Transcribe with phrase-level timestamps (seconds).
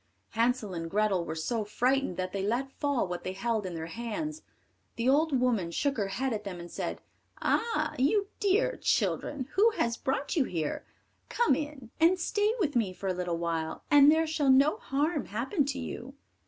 [0.31, 3.85] Hansel and Grethel were so frightened that they let fall what they held in their
[3.85, 4.41] hands.
[4.95, 7.01] The old woman shook her head at them, and said,
[7.39, 10.83] "Ah, you dear children, who has brought you here?
[11.29, 15.25] Come in, and stay with me for a little while, and there shall no harm
[15.25, 16.15] happen to you."